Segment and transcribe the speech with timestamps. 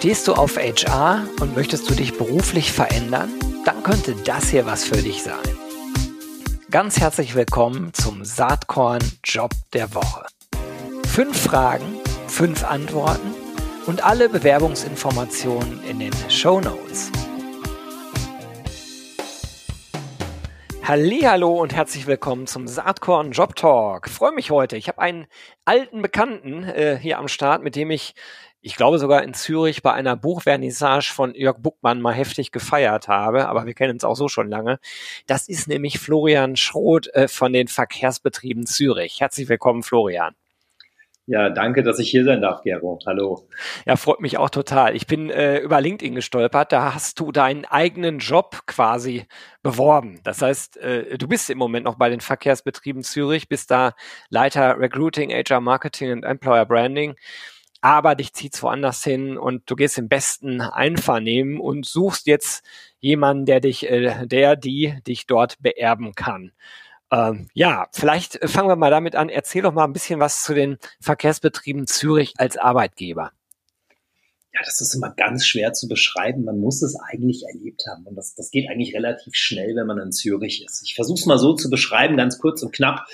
[0.00, 3.28] Stehst du auf HR und möchtest du dich beruflich verändern?
[3.66, 5.36] Dann könnte das hier was für dich sein.
[6.70, 10.24] Ganz herzlich willkommen zum Saatkorn Job der Woche.
[11.06, 11.98] Fünf Fragen,
[12.28, 13.34] fünf Antworten
[13.84, 17.12] und alle Bewerbungsinformationen in den Show Notes.
[20.82, 24.08] Hallo und herzlich willkommen zum Saatkorn Job Talk.
[24.08, 24.78] Freue mich heute.
[24.78, 25.26] Ich habe einen
[25.66, 28.14] alten Bekannten äh, hier am Start, mit dem ich
[28.62, 33.48] ich glaube sogar in Zürich bei einer Buchvernissage von Jörg Buckmann mal heftig gefeiert habe,
[33.48, 34.78] aber wir kennen uns auch so schon lange.
[35.26, 39.20] Das ist nämlich Florian Schroth äh, von den Verkehrsbetrieben Zürich.
[39.20, 40.34] Herzlich willkommen, Florian.
[41.26, 42.98] Ja, danke, dass ich hier sein darf, Gero.
[43.06, 43.46] Hallo.
[43.86, 44.96] Ja, freut mich auch total.
[44.96, 46.72] Ich bin äh, über LinkedIn gestolpert.
[46.72, 49.26] Da hast du deinen eigenen Job quasi
[49.62, 50.18] beworben.
[50.24, 53.92] Das heißt, äh, du bist im Moment noch bei den Verkehrsbetrieben Zürich, bist da
[54.28, 57.14] Leiter Recruiting, HR Marketing und Employer Branding
[57.80, 62.64] aber dich zieht's woanders hin und du gehst im besten Einvernehmen und suchst jetzt
[62.98, 66.52] jemanden, der dich, äh, der die dich dort beerben kann.
[67.10, 69.28] Ähm, ja, vielleicht fangen wir mal damit an.
[69.28, 73.32] Erzähl doch mal ein bisschen was zu den Verkehrsbetrieben Zürich als Arbeitgeber
[74.52, 76.44] ja, das ist immer ganz schwer zu beschreiben.
[76.44, 78.04] Man muss es eigentlich erlebt haben.
[78.04, 80.82] Und das, das geht eigentlich relativ schnell, wenn man in Zürich ist.
[80.84, 83.06] Ich versuche es mal so zu beschreiben, ganz kurz und knapp.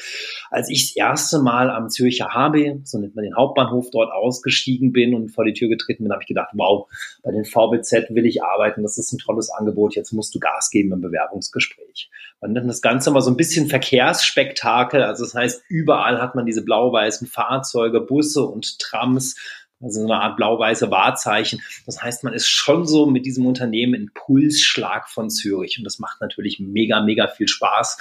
[0.51, 4.93] Als ich das erste Mal am Zürcher HB, so nennt man den Hauptbahnhof, dort ausgestiegen
[4.93, 6.89] bin und vor die Tür getreten bin, habe ich gedacht, wow,
[7.23, 8.83] bei den VBZ will ich arbeiten.
[8.83, 9.95] Das ist ein tolles Angebot.
[9.95, 12.11] Jetzt musst du Gas geben im Bewerbungsgespräch.
[12.41, 15.03] Man nennt das Ganze mal so ein bisschen Verkehrsspektakel.
[15.03, 19.37] Also das heißt, überall hat man diese blau-weißen Fahrzeuge, Busse und Trams
[19.81, 21.61] also so eine Art blau-weiße Wahrzeichen.
[21.85, 25.99] Das heißt, man ist schon so mit diesem Unternehmen in Pulsschlag von Zürich und das
[25.99, 27.99] macht natürlich mega, mega viel Spaß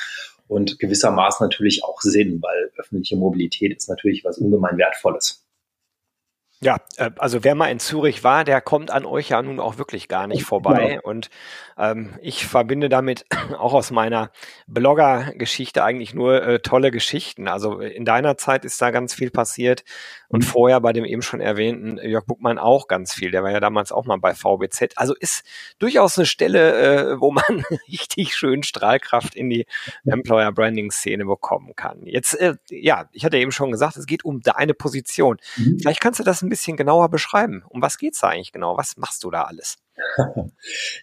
[0.48, 5.45] und gewissermaßen natürlich auch Sinn, weil öffentliche Mobilität ist natürlich was ungemein Wertvolles.
[6.62, 9.78] Ja, äh, also wer mal in Zürich war, der kommt an euch ja nun auch
[9.78, 10.94] wirklich gar nicht vorbei.
[10.94, 11.00] Ja.
[11.02, 11.30] Und
[11.78, 13.26] ähm, ich verbinde damit
[13.58, 14.32] auch aus meiner
[14.68, 17.48] Blogger-Geschichte eigentlich nur äh, tolle Geschichten.
[17.48, 19.84] Also in deiner Zeit ist da ganz viel passiert
[20.30, 20.48] und mhm.
[20.48, 23.32] vorher bei dem eben schon erwähnten Jörg Buckmann auch ganz viel.
[23.32, 24.94] Der war ja damals auch mal bei VBZ.
[24.96, 25.44] Also ist
[25.80, 27.44] durchaus eine Stelle, äh, wo man
[27.92, 29.66] richtig schön Strahlkraft in die
[30.06, 32.06] Employer Branding Szene bekommen kann.
[32.06, 35.38] Jetzt, äh, ja, ich hatte eben schon gesagt, es geht um deine Position.
[35.58, 35.80] Mhm.
[35.80, 37.64] Vielleicht kannst du das ein bisschen genauer beschreiben?
[37.70, 38.78] Um was geht's da eigentlich genau?
[38.78, 39.78] Was machst du da alles?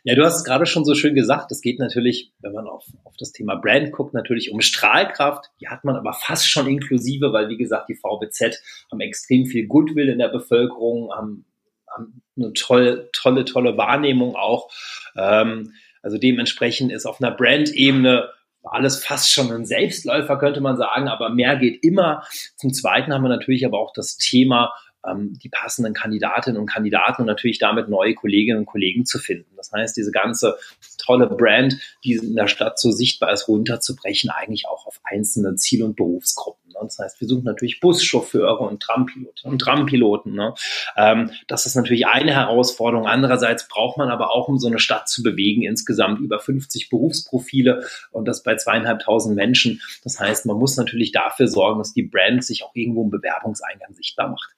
[0.04, 1.50] ja, du hast es gerade schon so schön gesagt.
[1.50, 5.46] Es geht natürlich, wenn man auf, auf das Thema Brand guckt, natürlich um Strahlkraft.
[5.60, 9.66] Die hat man aber fast schon inklusive, weil wie gesagt, die VBZ haben extrem viel
[9.66, 11.46] Goodwill in der Bevölkerung, haben,
[11.90, 14.70] haben eine tolle, tolle, tolle Wahrnehmung auch.
[15.16, 18.28] Ähm, also dementsprechend ist auf einer Brand-Ebene
[18.64, 22.22] alles fast schon ein Selbstläufer, könnte man sagen, aber mehr geht immer.
[22.56, 24.72] Zum Zweiten haben wir natürlich aber auch das Thema
[25.06, 29.50] ähm, die passenden Kandidatinnen und Kandidaten und natürlich damit neue Kolleginnen und Kollegen zu finden.
[29.56, 30.56] Das heißt, diese ganze
[30.98, 35.82] tolle Brand, die in der Stadt so sichtbar ist, runterzubrechen, eigentlich auch auf einzelne Ziel-
[35.82, 36.61] und Berufsgruppen.
[36.84, 40.34] Das heißt, wir suchen natürlich Buschauffeure und Trampiloten und Trampiloten.
[40.34, 40.54] Ne?
[40.96, 43.06] Ähm, das ist natürlich eine Herausforderung.
[43.06, 47.84] Andererseits braucht man aber auch, um so eine Stadt zu bewegen, insgesamt über 50 Berufsprofile
[48.10, 49.80] und das bei zweieinhalbtausend Menschen.
[50.04, 53.94] Das heißt, man muss natürlich dafür sorgen, dass die Brand sich auch irgendwo im Bewerbungseingang
[53.94, 54.50] sichtbar macht.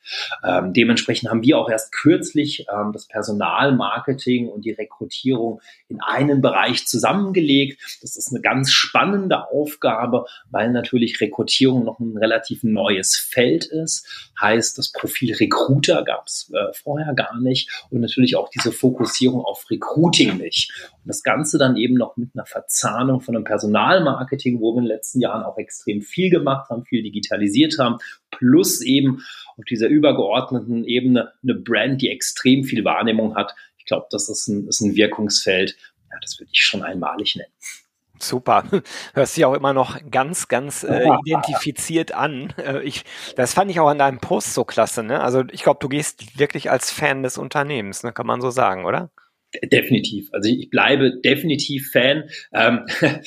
[0.45, 6.41] Ähm, dementsprechend haben wir auch erst kürzlich ähm, das Personalmarketing und die Rekrutierung in einen
[6.41, 7.81] Bereich zusammengelegt.
[8.03, 14.07] Das ist eine ganz spannende Aufgabe, weil natürlich Rekrutierung noch ein relativ neues Feld ist.
[14.41, 19.45] Heißt, das Profil Recruiter gab es äh, vorher gar nicht und natürlich auch diese Fokussierung
[19.45, 20.73] auf Recruiting nicht.
[20.93, 24.85] Und das Ganze dann eben noch mit einer Verzahnung von einem Personalmarketing, wo wir in
[24.85, 27.99] den letzten Jahren auch extrem viel gemacht haben, viel digitalisiert haben,
[28.31, 29.23] plus eben
[29.57, 33.55] auf dieser übergeordneten Ebene eine Brand, die extrem viel Wahrnehmung hat.
[33.79, 35.77] Ich glaube, das ist ein, ist ein Wirkungsfeld,
[36.11, 37.53] ja, das würde ich schon einmalig nennen.
[38.19, 38.65] Super.
[39.15, 42.53] Hörst dich auch immer noch ganz, ganz äh, identifiziert an.
[42.59, 43.05] Äh, ich,
[43.37, 45.03] das fand ich auch an deinem Post so klasse.
[45.03, 45.21] Ne?
[45.21, 48.13] Also ich glaube, du gehst wirklich als Fan des Unternehmens, ne?
[48.13, 49.11] kann man so sagen, oder?
[49.63, 50.31] Definitiv.
[50.33, 52.25] Also ich bleibe definitiv Fan.
[52.53, 52.87] Ähm,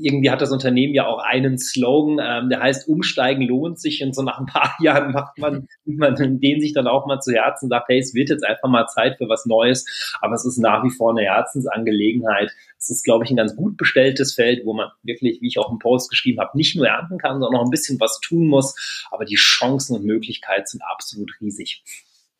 [0.00, 4.02] irgendwie hat das Unternehmen ja auch einen Slogan, ähm, der heißt Umsteigen lohnt sich.
[4.02, 7.32] Und so nach ein paar Jahren macht man, man den sich dann auch mal zu
[7.32, 10.16] Herzen sagt, hey, es wird jetzt einfach mal Zeit für was Neues.
[10.20, 12.52] Aber es ist nach wie vor eine Herzensangelegenheit.
[12.78, 15.72] Es ist, glaube ich, ein ganz gut bestelltes Feld, wo man wirklich, wie ich auch
[15.72, 19.06] im Post geschrieben habe, nicht nur ernten kann, sondern auch ein bisschen was tun muss.
[19.10, 21.82] Aber die Chancen und Möglichkeiten sind absolut riesig.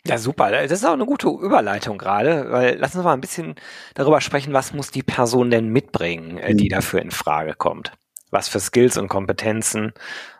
[0.06, 0.50] Ja, super.
[0.50, 3.56] Das ist auch eine gute Überleitung gerade, weil lass uns mal ein bisschen
[3.94, 6.74] darüber sprechen, was muss die Person denn mitbringen, äh, die mhm.
[6.74, 7.92] dafür in Frage kommt.
[8.30, 9.92] was für Skills und Kompetenzen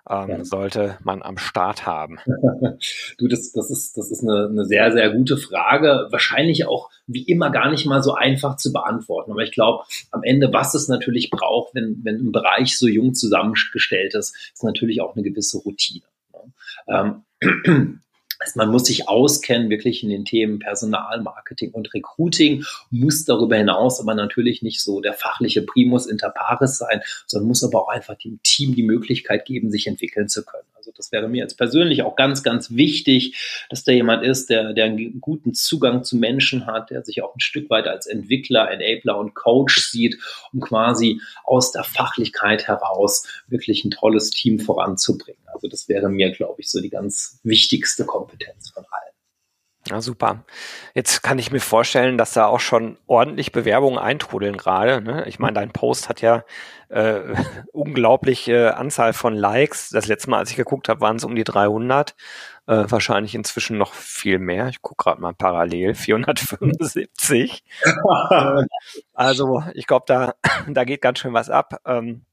[0.08, 0.44] ähm, ja.
[0.44, 2.18] sollte man am Start haben?
[3.18, 6.08] du, das, das ist, das ist eine, eine sehr, sehr gute Frage.
[6.10, 9.32] Wahrscheinlich auch wie immer gar nicht mal so einfach zu beantworten.
[9.32, 13.14] Aber ich glaube, am Ende, was es natürlich braucht, wenn, wenn ein Bereich so jung
[13.14, 16.04] zusammengestellt ist, ist natürlich auch eine gewisse Routine.
[16.32, 17.22] Ne?
[17.40, 18.00] Ähm,
[18.38, 23.56] also man muss sich auskennen, wirklich in den Themen Personal, Marketing und Recruiting, muss darüber
[23.56, 27.88] hinaus aber natürlich nicht so der fachliche Primus inter pares sein, sondern muss aber auch
[27.88, 30.64] einfach dem Team die Möglichkeit geben, sich entwickeln zu können.
[30.88, 33.36] Also das wäre mir jetzt persönlich auch ganz, ganz wichtig,
[33.68, 37.34] dass da jemand ist, der, der einen guten Zugang zu Menschen hat, der sich auch
[37.34, 40.18] ein Stück weit als Entwickler, Enabler und Coach sieht,
[40.50, 45.42] um quasi aus der Fachlichkeit heraus wirklich ein tolles Team voranzubringen.
[45.52, 49.17] Also das wäre mir, glaube ich, so die ganz wichtigste Kompetenz von allen.
[49.88, 50.44] Ja, super.
[50.94, 55.00] Jetzt kann ich mir vorstellen, dass da auch schon ordentlich Bewerbungen eintrudeln gerade.
[55.00, 55.24] Ne?
[55.26, 56.44] Ich meine, dein Post hat ja
[56.90, 57.20] äh,
[57.72, 59.88] unglaubliche Anzahl von Likes.
[59.88, 62.14] Das letzte Mal, als ich geguckt habe, waren es um die 300.
[62.66, 64.68] Äh, wahrscheinlich inzwischen noch viel mehr.
[64.68, 65.94] Ich gucke gerade mal parallel.
[65.94, 67.64] 475.
[67.84, 67.92] äh,
[69.14, 70.34] also ich glaube, da,
[70.68, 71.80] da geht ganz schön was ab.
[71.86, 72.26] Ähm,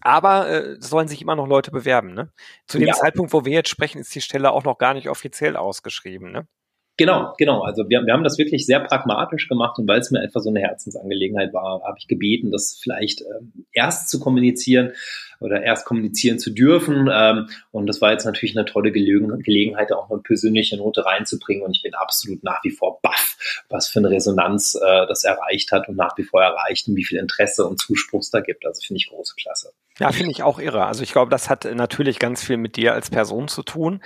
[0.00, 2.14] aber äh, sollen sich immer noch Leute bewerben.
[2.14, 2.30] Ne?
[2.66, 2.94] Zu dem ja.
[2.94, 6.32] Zeitpunkt, wo wir jetzt sprechen, ist die Stelle auch noch gar nicht offiziell ausgeschrieben.
[6.32, 6.46] Ne?
[6.96, 7.62] Genau, genau.
[7.62, 10.50] Also wir, wir haben das wirklich sehr pragmatisch gemacht und weil es mir einfach so
[10.50, 14.92] eine Herzensangelegenheit war, habe ich gebeten, das vielleicht ähm, erst zu kommunizieren
[15.40, 17.10] oder erst kommunizieren zu dürfen.
[17.12, 21.64] Ähm, und das war jetzt natürlich eine tolle Gelegen Gelegenheit, auch eine persönliche Note reinzubringen.
[21.64, 25.72] Und ich bin absolut nach wie vor baff, was für eine Resonanz äh, das erreicht
[25.72, 28.64] hat und nach wie vor erreicht und wie viel Interesse und Zuspruch es da gibt.
[28.64, 29.72] Also finde ich große Klasse.
[30.00, 30.86] Ja, finde ich auch irre.
[30.86, 34.02] Also ich glaube, das hat natürlich ganz viel mit dir als Person zu tun,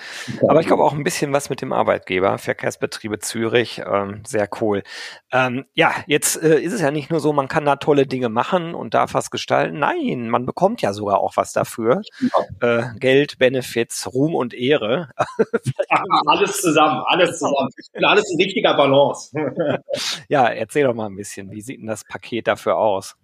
[0.46, 4.82] aber ich glaube auch ein bisschen was mit dem Arbeitgeber, Verkehrsbetriebe Zürich, ähm, sehr cool.
[5.32, 8.28] Ähm, ja, jetzt äh, ist es ja nicht nur so, man kann da tolle Dinge
[8.28, 9.78] machen und darf was gestalten.
[9.78, 12.02] Nein, man bekommt ja sogar auch was dafür.
[12.60, 15.08] Äh, Geld, Benefits, Ruhm und Ehre.
[16.26, 17.70] alles zusammen, alles zusammen.
[18.02, 19.30] Alles in richtiger Balance.
[20.28, 23.16] ja, erzähl doch mal ein bisschen, wie sieht denn das Paket dafür aus?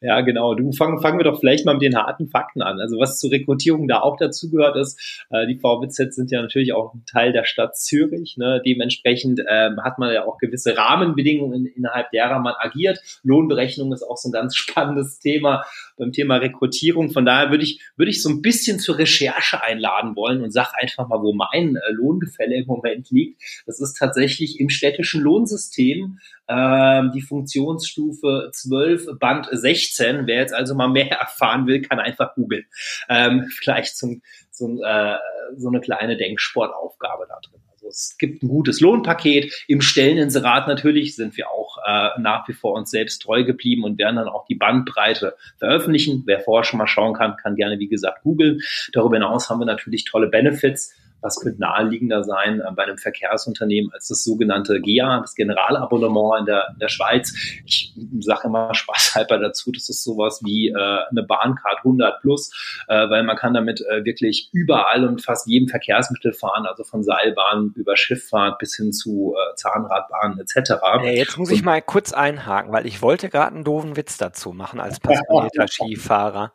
[0.00, 0.54] Ja, genau.
[0.54, 2.78] Du fangen, fangen wir doch vielleicht mal mit den harten Fakten an.
[2.80, 6.92] Also was zur Rekrutierung da auch dazugehört ist, äh, die VWZ sind ja natürlich auch
[6.94, 8.36] ein Teil der Stadt Zürich.
[8.36, 8.60] Ne?
[8.64, 12.98] Dementsprechend ähm, hat man ja auch gewisse Rahmenbedingungen, innerhalb derer man agiert.
[13.22, 15.64] Lohnberechnung ist auch so ein ganz spannendes Thema
[15.96, 17.10] beim Thema Rekrutierung.
[17.10, 20.72] Von daher würde ich, würde ich so ein bisschen zur Recherche einladen wollen und sag
[20.80, 23.40] einfach mal, wo mein äh, Lohngefälle im Moment liegt.
[23.66, 26.18] Das ist tatsächlich im städtischen Lohnsystem
[26.52, 30.26] ähm, die Funktionsstufe 12, Band 16.
[30.26, 32.64] Wer jetzt also mal mehr erfahren will, kann einfach googeln.
[33.08, 35.16] Ähm, vielleicht zum, zum, äh,
[35.56, 37.60] so eine kleine Denksportaufgabe da drin.
[37.72, 39.64] Also es gibt ein gutes Lohnpaket.
[39.66, 43.98] Im Stelleninserat natürlich sind wir auch äh, nach wie vor uns selbst treu geblieben und
[43.98, 46.22] werden dann auch die Bandbreite veröffentlichen.
[46.26, 48.60] Wer vorher schon mal schauen kann, kann gerne, wie gesagt, googeln.
[48.92, 53.92] Darüber hinaus haben wir natürlich tolle Benefits was könnte naheliegender sein äh, bei einem Verkehrsunternehmen
[53.92, 57.32] als das sogenannte GEA, das Generalabonnement in der, in der Schweiz.
[57.64, 62.50] Ich sage immer spaßhalber dazu, das ist sowas wie äh, eine Bahncard 100 plus,
[62.88, 67.02] äh, weil man kann damit äh, wirklich überall und fast jedem Verkehrsmittel fahren, also von
[67.02, 70.72] Seilbahn über Schifffahrt bis hin zu äh, Zahnradbahnen etc.
[70.82, 74.52] Ja, jetzt muss ich mal kurz einhaken, weil ich wollte gerade einen doofen Witz dazu
[74.52, 76.52] machen als passionierter Skifahrer.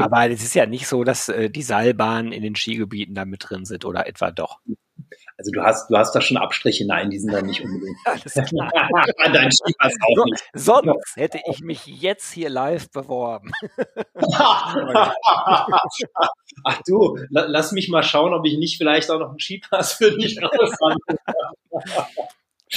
[0.00, 3.46] Aber es ist ja nicht so, dass äh, die Seilbahnen in den Skigebieten da mit
[3.48, 4.60] drin sind oder etwa doch.
[5.38, 7.96] Also du hast, du hast da schon Abstriche, nein, die sind da nicht unbedingt.
[9.32, 10.44] Dein Skipass auch so, nicht.
[10.52, 13.52] Sonst hätte ich mich jetzt hier live beworben.
[16.64, 20.10] Ach du, lass mich mal schauen, ob ich nicht vielleicht auch noch einen Skipass für
[20.16, 21.18] dich raushandle.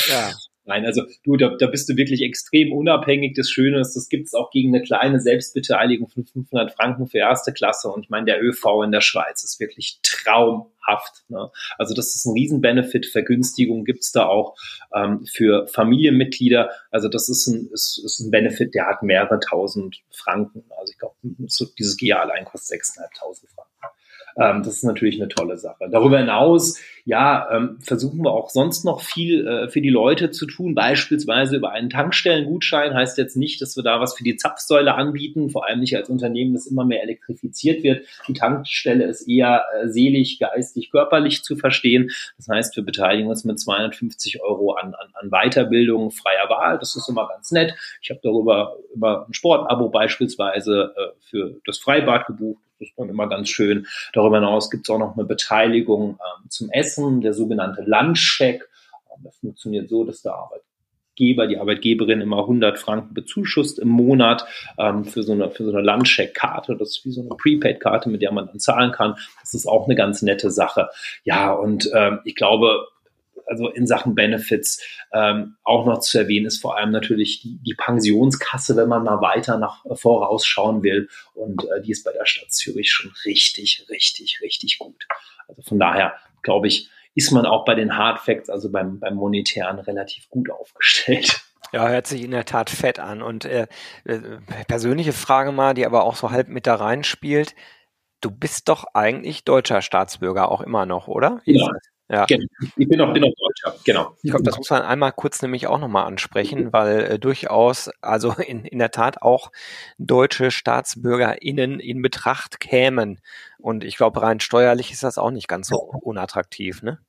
[0.08, 0.32] ja.
[0.72, 3.34] Nein, also du, da, da bist du wirklich extrem unabhängig.
[3.36, 7.18] Das Schöne ist, das gibt es auch gegen eine kleine Selbstbeteiligung von 500 Franken für
[7.18, 7.90] erste Klasse.
[7.90, 11.25] Und ich meine, der ÖV in der Schweiz ist wirklich traumhaft.
[11.28, 11.51] Ne?
[11.78, 13.06] Also das ist ein Riesenbenefit.
[13.06, 14.56] Vergünstigung gibt's da auch
[14.96, 16.70] ähm, für Familienmitglieder.
[16.90, 20.63] Also das ist ein, ist, ist ein Benefit, der hat mehrere tausend Franken.
[20.80, 21.16] Also ich glaube,
[21.78, 23.71] dieses GIA allein kostet 6.500 Franken.
[24.38, 25.88] Ähm, das ist natürlich eine tolle Sache.
[25.89, 30.45] Darüber hinaus, ja, ähm, versuchen wir auch sonst noch viel äh, für die Leute zu
[30.45, 32.93] tun, beispielsweise über einen Tankstellengutschein.
[32.93, 36.09] Heißt jetzt nicht, dass wir da was für die Zapfsäule anbieten, vor allem nicht als
[36.09, 38.05] Unternehmen, das immer mehr elektrifiziert wird.
[38.27, 42.11] Die Tankstelle ist eher äh, selig, geistig, körperlich zu verstehen.
[42.38, 46.77] Das heißt, wir beteiligen uns mit 250 Euro an, an, an Weiterbildung freier Wahl.
[46.79, 47.73] Das ist immer ganz nett.
[48.01, 53.27] Ich habe darüber über ein Sportabo beispielsweise äh, für das Freibad gebucht ist dann immer
[53.27, 53.88] ganz schön.
[54.13, 58.67] Darüber hinaus gibt es auch noch eine Beteiligung ähm, zum Essen, der sogenannte Lunchcheck.
[59.13, 60.61] Ähm, das funktioniert so, dass der Arbeit
[61.21, 64.45] Arbeitgeber, die Arbeitgeberin immer 100 Franken bezuschusst im Monat
[64.77, 66.75] ähm, für so eine, so eine Landcheck-Karte.
[66.77, 69.15] Das ist wie so eine Prepaid-Karte, mit der man dann zahlen kann.
[69.41, 70.89] Das ist auch eine ganz nette Sache.
[71.23, 72.88] Ja, und ähm, ich glaube,
[73.51, 74.81] also in Sachen Benefits
[75.12, 79.22] ähm, auch noch zu erwähnen ist vor allem natürlich die, die Pensionskasse, wenn man mal
[79.22, 81.10] weiter nach äh, vorausschauen will.
[81.34, 85.05] Und äh, die ist bei der Stadt Zürich schon richtig, richtig, richtig gut.
[85.48, 89.15] Also von daher glaube ich, ist man auch bei den Hard Facts, also beim, beim
[89.15, 91.41] Monetären, relativ gut aufgestellt.
[91.74, 93.22] Ja, hört sich in der Tat fett an.
[93.22, 93.67] Und äh,
[94.05, 94.20] äh,
[94.67, 97.53] persönliche Frage mal, die aber auch so halb mit da reinspielt.
[98.22, 101.41] Du bist doch eigentlich deutscher Staatsbürger auch immer noch, oder?
[101.46, 101.70] Ja,
[102.12, 102.25] ja.
[102.25, 102.46] Genau.
[102.75, 104.18] Ich bin auch, bin auch Deutscher, genau.
[104.22, 108.34] Ich glaube, das muss man einmal kurz nämlich auch nochmal ansprechen, weil äh, durchaus, also
[108.34, 109.51] in, in der Tat auch
[109.98, 113.22] deutsche StaatsbürgerInnen in Betracht kämen.
[113.60, 117.00] Und ich glaube, rein steuerlich ist das auch nicht ganz so unattraktiv, ne?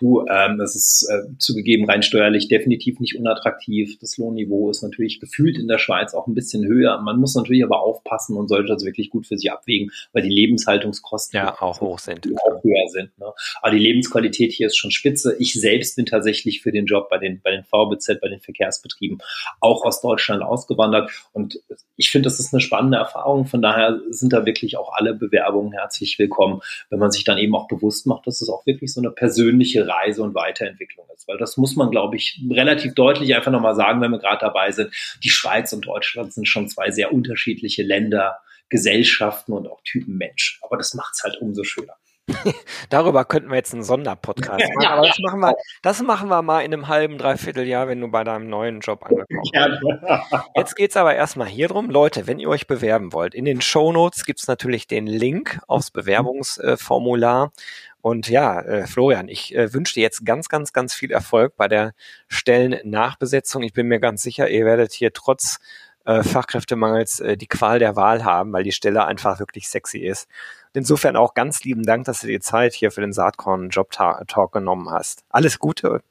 [0.00, 3.98] Du, ähm, das ist äh, zugegeben rein steuerlich definitiv nicht unattraktiv.
[4.00, 6.98] Das Lohnniveau ist natürlich gefühlt in der Schweiz auch ein bisschen höher.
[7.02, 10.30] Man muss natürlich aber aufpassen und sollte das wirklich gut für sich abwägen, weil die
[10.30, 13.18] Lebenshaltungskosten ja auch hoch sind, auch höher sind.
[13.18, 13.26] Ne?
[13.60, 15.36] Aber die Lebensqualität hier ist schon spitze.
[15.38, 19.18] Ich selbst bin tatsächlich für den Job bei den bei den VBZ, bei den Verkehrsbetrieben
[19.60, 21.60] auch aus Deutschland ausgewandert und
[21.96, 23.44] ich finde, das ist eine spannende Erfahrung.
[23.44, 27.54] Von daher sind da wirklich auch alle Bewerbungen herzlich willkommen, wenn man sich dann eben
[27.54, 31.26] auch bewusst macht, dass es auch wirklich so eine persönliche Reise und Weiterentwicklung ist.
[31.28, 34.70] Weil das muss man, glaube ich, relativ deutlich einfach nochmal sagen, wenn wir gerade dabei
[34.70, 34.92] sind.
[35.22, 40.58] Die Schweiz und Deutschland sind schon zwei sehr unterschiedliche Länder, Gesellschaften und auch Typen Mensch.
[40.62, 41.96] Aber das macht es halt umso schöner.
[42.90, 44.86] Darüber könnten wir jetzt einen Sonderpodcast machen.
[44.86, 48.08] Aber das, machen wir, das machen wir mal in einem halben, dreiviertel Jahr, wenn du
[48.08, 50.44] bei deinem neuen Job angekommen bist.
[50.56, 51.90] Jetzt geht es aber erstmal hier drum.
[51.90, 55.60] Leute, wenn ihr euch bewerben wollt, in den Show Notes gibt es natürlich den Link
[55.66, 57.52] aufs Bewerbungsformular.
[58.02, 61.68] Und ja, äh, Florian, ich äh, wünsche dir jetzt ganz, ganz, ganz viel Erfolg bei
[61.68, 61.92] der
[62.28, 63.62] Stellennachbesetzung.
[63.62, 65.58] Ich bin mir ganz sicher, ihr werdet hier trotz
[66.06, 70.28] äh, Fachkräftemangels äh, die Qual der Wahl haben, weil die Stelle einfach wirklich sexy ist.
[70.72, 74.52] Insofern auch ganz lieben Dank, dass du dir Zeit hier für den Saatkorn Job Talk
[74.52, 75.24] genommen hast.
[75.28, 76.02] Alles Gute.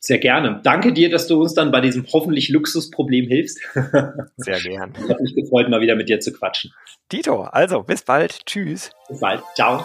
[0.00, 0.60] Sehr gerne.
[0.62, 3.60] Danke dir, dass du uns dann bei diesem hoffentlich Luxusproblem hilfst.
[4.36, 4.92] Sehr gern.
[4.96, 6.72] Ich habe mich gefreut, mal wieder mit dir zu quatschen.
[7.10, 8.46] Dito, also bis bald.
[8.46, 8.90] Tschüss.
[9.08, 9.42] Bis bald.
[9.56, 9.84] Ciao.